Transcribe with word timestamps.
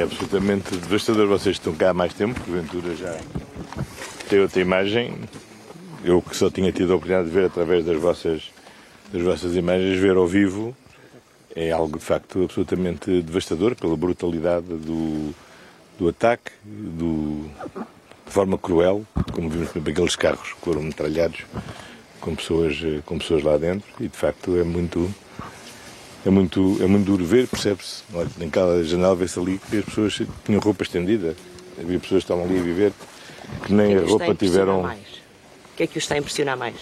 é 0.00 0.02
absolutamente 0.02 0.74
devastador. 0.76 1.26
Vocês 1.26 1.56
estão 1.56 1.74
cá 1.74 1.90
há 1.90 1.94
mais 1.94 2.14
tempo, 2.14 2.40
porventura 2.40 2.96
já 2.96 3.18
tem 4.28 4.40
outra 4.40 4.60
imagem. 4.60 5.14
Eu 6.02 6.22
que 6.22 6.34
só 6.34 6.50
tinha 6.50 6.72
tido 6.72 6.92
a 6.92 6.96
oportunidade 6.96 7.28
de 7.28 7.34
ver 7.34 7.46
através 7.46 7.84
das 7.84 8.00
vossas, 8.00 8.50
das 9.12 9.22
vossas 9.22 9.54
imagens, 9.54 9.98
ver 9.98 10.16
ao 10.16 10.26
vivo 10.26 10.74
é 11.54 11.70
algo 11.72 11.98
de 11.98 12.04
facto 12.04 12.44
absolutamente 12.44 13.20
devastador 13.22 13.74
pela 13.74 13.96
brutalidade 13.96 14.66
do, 14.68 15.34
do 15.98 16.08
ataque, 16.08 16.52
do, 16.64 17.50
de 18.24 18.32
forma 18.32 18.56
cruel, 18.56 19.04
como 19.32 19.50
vimos 19.50 19.68
por 19.70 19.86
aqueles 19.86 20.16
carros 20.16 20.52
que 20.52 20.60
foram 20.60 20.82
metralhados 20.82 21.44
com 22.20 22.34
pessoas, 22.36 22.78
com 23.04 23.18
pessoas 23.18 23.42
lá 23.42 23.58
dentro 23.58 23.88
e 23.98 24.06
de 24.06 24.16
facto 24.16 24.56
é 24.56 24.62
muito 24.62 25.12
é 26.24 26.30
muito, 26.30 26.78
é 26.80 26.86
muito 26.86 27.06
duro 27.06 27.24
ver, 27.24 27.46
percebe-se. 27.46 28.02
Em 28.40 28.50
cada 28.50 28.82
janela 28.84 29.14
vê-se 29.14 29.38
ali 29.38 29.58
que 29.58 29.78
as 29.78 29.84
pessoas 29.84 30.20
tinham 30.44 30.60
roupa 30.60 30.82
estendida. 30.82 31.34
Havia 31.78 31.98
pessoas 31.98 32.24
que 32.24 32.32
estavam 32.32 32.44
ali 32.44 32.58
a 32.58 32.62
viver 32.62 32.92
que 33.64 33.72
nem 33.72 33.88
que 33.88 33.94
é 33.94 33.98
a 33.98 34.06
roupa 34.06 34.34
tiveram. 34.34 34.82
Mais? 34.82 35.00
O 35.00 35.76
que 35.76 35.82
é 35.82 35.86
que 35.86 35.98
os 35.98 36.04
está 36.04 36.14
a 36.14 36.18
impressionar 36.18 36.56
mais? 36.56 36.76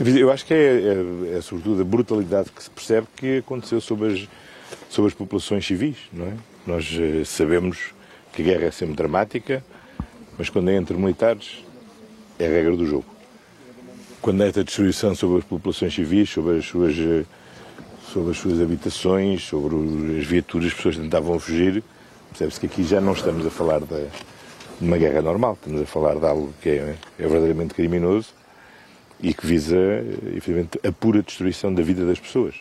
Eu 0.00 0.30
acho 0.30 0.46
que 0.46 0.54
é, 0.54 0.56
é, 0.56 1.36
é, 1.36 1.40
sobretudo 1.40 1.82
a 1.82 1.84
brutalidade 1.84 2.50
que 2.50 2.62
se 2.62 2.70
percebe 2.70 3.06
que 3.14 3.38
aconteceu 3.38 3.80
sobre 3.80 4.12
as, 4.12 4.28
sobre 4.88 5.10
as 5.10 5.14
populações 5.14 5.66
civis, 5.66 5.96
não 6.12 6.26
é? 6.26 6.32
Nós 6.66 6.88
eh, 6.98 7.24
sabemos 7.24 7.92
que 8.32 8.40
a 8.40 8.44
guerra 8.44 8.66
é 8.66 8.70
sempre 8.70 8.94
dramática, 8.94 9.62
mas 10.38 10.48
quando 10.48 10.70
é 10.70 10.76
entre 10.76 10.96
militares 10.96 11.64
é 12.38 12.46
a 12.46 12.48
regra 12.48 12.76
do 12.76 12.86
jogo. 12.86 13.11
Quando 14.22 14.44
é 14.44 14.46
esta 14.46 14.62
destruição 14.62 15.16
sobre 15.16 15.38
as 15.38 15.44
populações 15.44 15.92
civis, 15.92 16.30
sobre 16.30 16.58
as 16.58 16.64
suas, 16.64 16.96
eh, 16.96 17.24
sobre 18.06 18.30
as 18.30 18.38
suas 18.38 18.60
habitações, 18.60 19.42
sobre 19.42 19.74
as 20.16 20.24
viaturas, 20.24 20.68
as 20.68 20.74
pessoas 20.74 20.96
tentavam 20.96 21.40
fugir, 21.40 21.82
percebe-se 22.30 22.60
que 22.60 22.66
aqui 22.66 22.84
já 22.84 23.00
não 23.00 23.14
estamos 23.14 23.44
a 23.44 23.50
falar 23.50 23.80
de, 23.80 24.06
uma 24.80 24.96
guerra 24.96 25.22
normal, 25.22 25.54
estamos 25.54 25.82
a 25.82 25.86
falar 25.86 26.14
de 26.14 26.24
algo 26.24 26.54
que 26.62 26.68
é, 26.68 26.96
é 27.18 27.22
verdadeiramente 27.26 27.74
criminoso 27.74 28.28
e 29.20 29.34
que 29.34 29.44
visa, 29.44 29.76
efetivamente, 30.28 30.78
a 30.86 30.92
pura 30.92 31.20
destruição 31.20 31.74
da 31.74 31.82
vida 31.82 32.06
das 32.06 32.20
pessoas. 32.20 32.54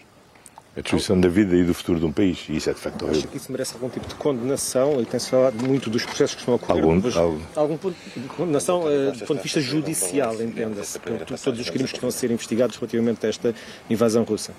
A 0.76 0.80
destruição 0.80 1.20
da 1.20 1.28
vida 1.28 1.54
e 1.54 1.66
do 1.66 1.74
futuro 1.74 2.00
de 2.00 2.06
um 2.06 2.14
país. 2.14 2.46
E 2.48 2.56
isso 2.56 2.70
é 2.70 2.74
de 2.74 2.80
facto 2.80 3.02
horrível. 3.02 3.20
Acha 3.20 3.28
que 3.28 3.36
isso 3.36 3.52
merece 3.52 3.74
algum 3.74 3.90
tipo 3.90 4.08
de 4.08 4.16
condenação? 4.16 5.02
E 5.02 5.06
tem-se 5.06 5.30
falado 5.30 5.62
muito 5.68 5.90
dos 5.90 6.06
processos 6.06 6.34
que 6.34 6.40
estão 6.40 6.54
a 6.54 6.56
ocorrer. 6.56 6.82
Algum, 6.82 7.02
mas, 7.02 7.18
algum. 7.18 7.40
algum 7.58 7.78
ponto 7.78 7.98
de 8.16 8.28
condenação 8.30 8.84
uh, 8.84 9.12
do 9.12 9.20
ponto 9.26 9.36
de 9.36 9.44
vista 9.44 9.60
judicial, 9.60 10.34
entenda-se, 10.42 10.98
por 10.98 11.12
todos 11.38 11.60
os 11.60 11.70
crimes 11.70 11.92
que 11.92 11.98
estão 11.98 12.08
a 12.08 12.12
ser 12.12 12.32
investigados 12.32 12.78
relativamente 12.78 13.26
a 13.26 13.30
esta 13.30 13.54
invasão 13.90 14.24
russa? 14.24 14.54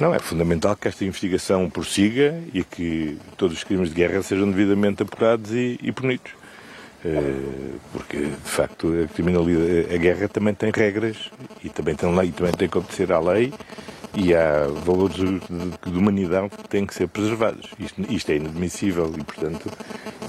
Não, 0.00 0.12
é 0.12 0.18
fundamental 0.18 0.74
que 0.74 0.88
esta 0.88 1.04
investigação 1.04 1.70
prossiga 1.70 2.42
e 2.52 2.64
que 2.64 3.16
todos 3.36 3.56
os 3.56 3.62
crimes 3.62 3.90
de 3.90 3.94
guerra 3.94 4.20
sejam 4.22 4.50
devidamente 4.50 5.04
apurados 5.04 5.52
e, 5.52 5.78
e 5.80 5.92
punidos. 5.92 6.32
Uh, 7.04 7.78
porque, 7.92 8.16
de 8.16 8.50
facto, 8.50 8.92
a 9.04 9.06
criminalidade, 9.06 9.94
a 9.94 9.98
guerra 9.98 10.26
também 10.26 10.52
tem 10.52 10.72
regras 10.74 11.30
e 11.62 11.68
também 11.68 11.94
tem 11.94 12.12
lei, 12.12 12.32
também 12.32 12.52
tem 12.52 12.68
que 12.68 12.76
obedecer 12.76 13.12
à 13.12 13.20
lei 13.20 13.52
e 14.16 14.34
há 14.34 14.66
valores 14.84 15.16
de, 15.16 15.38
de 15.38 15.98
humanidade 15.98 16.48
que 16.48 16.68
têm 16.68 16.86
que 16.86 16.94
ser 16.94 17.06
preservados. 17.06 17.70
Isto, 17.78 18.00
isto, 18.12 18.32
é 18.32 18.36
inadmissível 18.36 19.12
e, 19.16 19.22
portanto, 19.22 19.70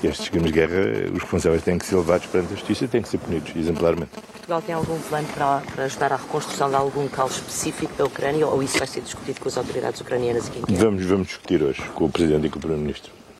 estes 0.04 0.28
crimes 0.30 0.52
de 0.52 0.60
guerra, 0.60 1.10
os 1.14 1.22
responsáveis 1.22 1.64
têm 1.64 1.78
que 1.78 1.86
ser 1.86 1.96
levados 1.96 2.28
perante 2.28 2.54
a 2.54 2.56
justiça 2.58 2.86
e 2.86 2.88
têm 2.88 3.02
que 3.02 3.10
ser 3.10 3.18
punidos 3.18 3.56
exemplarmente. 3.56 4.12
Portugal 4.34 4.62
tem 4.62 4.76
algum 4.76 5.00
plano 5.00 5.28
para, 5.34 5.62
para 5.74 5.84
ajudar 5.86 6.14
à 6.14 6.18
reconstrução 6.18 6.70
de 6.70 6.76
algum 6.76 7.04
local 7.04 7.28
específico 7.28 7.94
da 7.98 8.06
Ucrânia 8.06 8.46
ou 8.46 8.62
isso 8.62 8.78
vai 8.78 8.88
ser 8.88 9.02
discutido 9.02 9.40
com 9.40 9.48
as 9.48 9.58
autoridades 9.58 10.02
ucranianas 10.02 10.48
aqui 10.48 10.60
em 10.60 10.62
Kiev? 10.64 10.82
Vamos, 10.82 11.06
vamos 11.06 11.28
discutir 11.28 11.64
hoje 11.64 11.82
com 11.96 12.06
o 12.06 12.10
Presidente 12.10 12.48
e 12.48 12.50
com 12.50 12.58
o 12.58 12.60
Primeiro-Ministro. 12.60 13.12